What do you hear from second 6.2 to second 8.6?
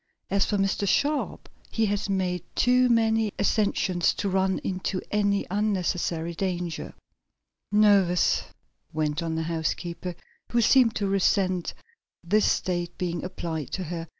danger." "Nervous!"